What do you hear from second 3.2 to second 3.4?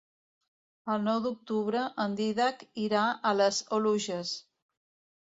a